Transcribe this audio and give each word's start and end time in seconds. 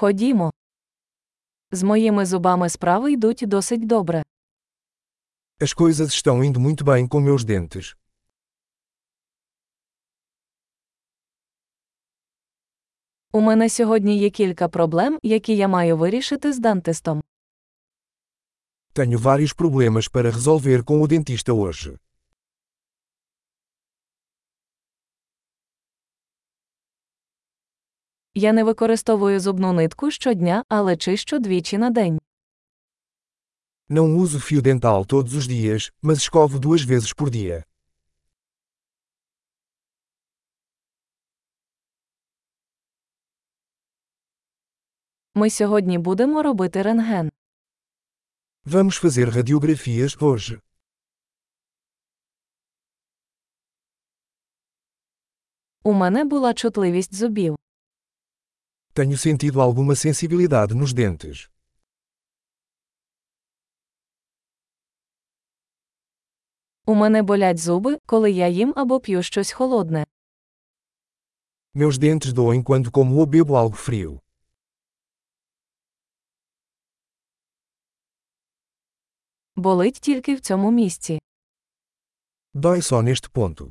Ходімо. 0.00 0.51
З 1.71 1.83
моїми 1.83 2.25
зубами 2.25 2.69
справи 2.69 3.11
йдуть 3.11 3.43
досить 3.47 3.87
добре. 3.87 4.23
As 5.59 5.73
coisas 5.75 6.09
estão 6.09 6.43
indo 6.43 6.59
muito 6.59 6.83
bem 6.83 7.07
com 7.07 7.19
meus 7.21 7.43
dentes. 7.45 7.95
У 13.31 13.41
мене 13.41 13.69
сьогодні 13.69 14.17
є 14.17 14.29
кілька 14.29 14.67
проблем, 14.67 15.19
які 15.23 15.55
я 15.55 15.67
маю 15.67 15.97
вирішити 15.97 16.53
з 16.53 16.59
дантистом. 16.59 17.23
Tenho 18.93 19.17
vários 19.17 19.53
problemas 19.55 20.07
para 20.11 20.31
resolver 20.31 20.83
com 20.83 21.01
o 21.01 21.07
dentista 21.07 21.53
hoje. 21.53 21.97
Я 28.33 28.53
не 28.53 28.63
використовую 28.63 29.39
зубну 29.39 29.73
нитку 29.73 30.11
щодня, 30.11 30.63
але 30.69 30.97
чищу 30.97 31.39
двічі 31.39 31.77
на 31.77 31.89
день. 31.89 32.19
Não 33.89 34.15
uso 34.17 34.39
fio 34.39 34.61
dental 34.61 35.05
todos 35.05 35.33
os 35.33 35.45
dias, 35.47 35.91
mas 36.01 36.17
escovo 36.23 36.57
duas 36.59 36.81
vezes 36.81 37.13
por 37.13 37.29
dia. 37.29 37.63
Ми 45.35 45.49
сьогодні 45.49 45.97
будемо 45.97 46.43
робити 46.43 46.81
рентген. 46.81 47.31
Vamos 48.65 49.03
fazer 49.03 49.35
radiografias 49.35 50.17
hoje. 50.17 50.61
У 55.83 55.93
мене 55.93 56.23
була 56.25 56.53
чутливість 56.53 57.13
зубів. 57.15 57.55
Tenho 58.94 59.16
sentido 59.18 59.60
alguma 59.60 59.94
sensibilidade 59.94 60.74
nos 60.74 60.92
dentes. 60.92 61.50
У 66.86 66.94
мене 66.94 67.22
болять 67.22 67.58
зуби, 67.58 67.98
коли 68.06 68.30
я 68.30 68.48
їм 68.48 68.72
або 68.76 69.00
п'ю 69.00 69.22
щось 69.22 69.52
холодне. 69.52 70.06
Meus 71.74 71.98
dentes 71.98 72.32
doem 72.32 72.62
quando 72.64 72.90
como 72.90 73.16
ou 73.18 73.26
bebo 73.26 73.56
algo 73.56 73.76
frio. 73.76 74.20
Болить 79.56 80.00
тільки 80.00 80.34
в 80.34 80.40
цьому 80.40 80.70
місці. 80.70 81.18
Dói 82.54 82.82
só 82.82 83.02
neste 83.02 83.28
ponto. 83.30 83.70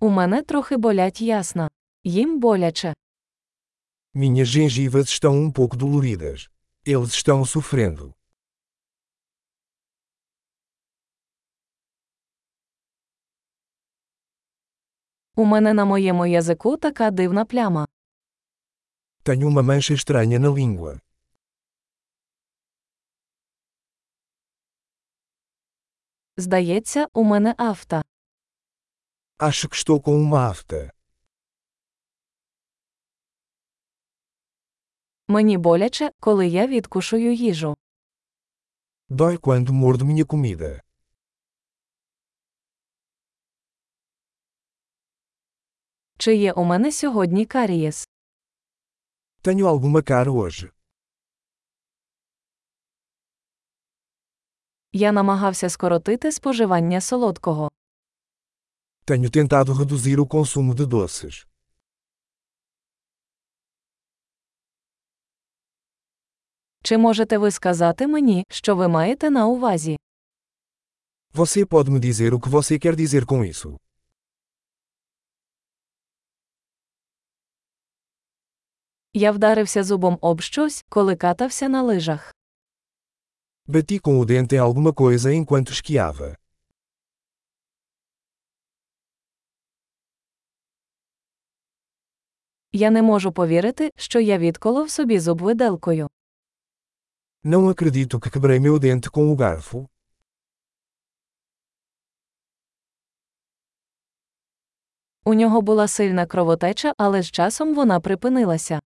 У 0.00 0.08
мене 0.08 0.42
трохи 0.42 0.76
болять 0.76 1.20
ясна. 1.20 1.70
Їм 2.06 2.40
боляче. 2.40 2.94
Minhas 4.14 4.48
gengivas 4.48 5.08
estão 5.08 5.34
um 5.44 5.50
pouco 5.50 5.76
doloridas. 5.76 6.48
Eles 6.86 7.12
estão 7.14 7.44
sofrendo. 7.46 8.14
У 15.36 15.44
мене 15.44 15.74
на 15.74 15.84
моєму 15.84 16.26
язику 16.26 16.76
така 16.76 17.10
дивна 17.10 17.44
пляма. 17.44 17.86
Tenho 19.24 19.48
uma 19.48 19.62
mancha 19.62 19.94
estranha 19.94 20.38
na 20.38 20.48
língua. 20.48 21.00
Здається, 26.36 27.06
у 27.14 27.24
мене 27.24 27.54
афта. 27.58 28.02
Acho 29.38 29.68
que 29.68 29.76
estou 29.76 30.00
com 30.00 30.14
uma 30.24 30.50
afta. 30.50 30.90
Мені 35.29 35.57
боляче, 35.57 36.11
коли 36.19 36.47
я 36.47 36.67
відкушую 36.67 37.33
їжу. 37.33 37.75
Dói 39.09 39.37
quando 39.37 39.71
mordo 39.73 40.05
minha 40.05 40.25
comida. 40.25 40.81
Чи 46.17 46.35
є 46.35 46.53
у 46.53 46.63
мене 46.63 46.91
сьогодні 46.91 47.45
карієс? 47.45 48.07
Tenho 49.43 49.67
alguma 49.67 50.01
cara 50.11 50.31
hoje. 50.31 50.71
Я 54.93 55.11
намагався 55.11 55.69
скоротити 55.69 56.31
споживання 56.31 57.01
солодкого. 57.01 57.69
Tenho 59.05 59.29
tentado 59.29 59.73
reduzir 59.73 60.19
o 60.19 60.25
consumo 60.25 60.73
de 60.73 60.85
doces. 60.85 61.45
Чи 66.87 66.97
можете 66.97 67.37
ви 67.37 67.51
сказати 67.51 68.07
мені, 68.07 68.45
що 68.49 68.75
ви 68.75 68.87
маєте 68.87 69.29
на 69.29 69.47
увазі? 69.47 69.97
Você 71.33 71.65
pode 71.65 71.89
me 71.89 71.99
dizer 71.99 72.33
o 72.33 72.39
que 72.39 72.49
você 72.49 72.79
quer 72.79 72.95
dizer 72.95 73.25
com 73.25 73.45
isso? 73.45 73.77
Я 79.13 79.31
вдарився 79.31 79.83
зубом 79.83 80.17
об 80.21 80.41
щось, 80.41 80.85
коли 80.89 81.15
катався 81.15 81.69
на 81.69 81.83
лижах. 81.83 82.33
Bati 83.67 83.99
com 83.99 84.19
o 84.19 84.25
dente 84.25 84.55
em 84.55 84.59
alguma 84.59 84.93
coisa 84.93 85.33
enquanto 85.33 85.71
esquiava. 85.71 86.35
Я 92.71 92.89
не 92.89 93.01
можу 93.01 93.31
повірити, 93.31 93.91
що 93.95 94.19
я 94.19 94.37
відколов 94.37 94.89
собі 94.89 95.19
зуб 95.19 95.41
виделкою. 95.41 96.07
Não 97.44 97.68
acredito 97.68 98.20
que 98.20 98.30
quebrei 98.30 98.60
meu 98.60 98.78
dente 98.78 99.10
com 99.10 99.32
o 99.32 99.36
garfo. 99.36 99.88
У 105.24 105.34
нього 105.34 105.62
була 105.62 105.88
сильна 105.88 106.26
кровотеча, 106.26 106.92
але 106.96 107.22
з 107.22 107.30
часом 107.30 107.74
вона 107.74 108.00
припинилася. 108.00 108.80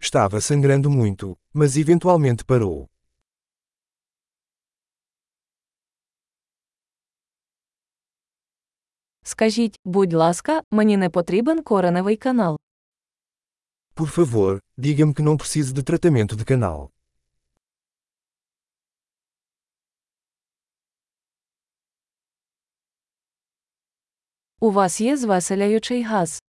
Estava 0.00 0.40
sangrando 0.40 0.90
muito, 0.90 1.36
mas 1.54 1.76
eventualmente 1.76 2.44
parou. 2.44 2.88
Скажіть, 9.22 9.80
будь 9.84 10.12
ласка, 10.12 10.62
мені 10.70 10.96
не 10.96 11.10
потрібен 11.10 11.62
кореневий 11.62 12.16
канал. 12.16 12.58
Por 13.94 14.08
favor, 14.08 14.60
diga-me 14.78 15.14
que 15.14 15.22
não 15.22 15.36
preciso 15.36 15.72
de 15.72 15.82
tratamento 15.82 16.36
de 16.36 16.44
canal. 16.44 16.90
У 24.60 24.70
вас 24.70 25.00
є 25.00 25.16
звеселяючий 25.16 26.02
газ. 26.02 26.42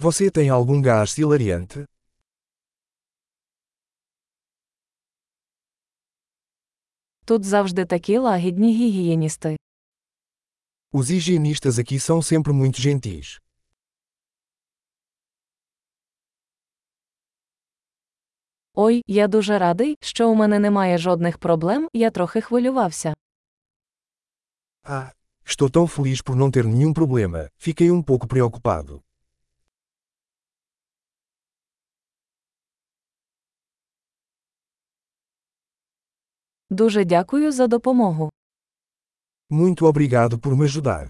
Você 0.00 0.30
tem 0.30 0.48
algum 0.50 0.82
gás 0.82 1.18
hilariante? 1.18 1.86
Тут 7.24 7.44
завжди 7.44 7.84
такі 7.84 8.18
лагідні 8.18 8.74
гігієністи. 8.74 9.56
Os 10.92 11.10
higienistas 11.10 11.78
aqui 11.78 11.98
são 11.98 12.22
sempre 12.22 12.52
muito 12.52 12.80
gentis. 12.80 13.38
Ой, 18.74 19.02
я 19.06 19.28
дуже 19.28 19.58
радий, 19.58 19.96
що 20.00 20.30
у 20.30 20.34
мене 20.34 20.58
немає 20.58 20.98
жодних 20.98 21.38
проблем, 21.38 21.88
я 21.92 22.10
трохи 22.10 22.40
хвилювався. 22.40 23.14
Ah, 24.84 25.10
estou 25.44 25.70
tão 25.70 25.86
feliz 25.86 26.20
por 26.22 26.36
não 26.36 26.50
ter 26.50 26.64
nenhum 26.64 26.92
problema, 26.92 27.50
fiquei 27.56 27.90
um 27.90 28.02
pouco 28.02 28.26
preocupado. 28.26 29.02
Дуже 36.70 37.04
дякую 37.04 37.50
за 37.50 37.66
допомогу. 37.66 38.28
Muito 39.50 39.86
obrigado 39.86 40.38
por 40.38 40.54
me 40.54 40.64
ajudar. 40.64 41.08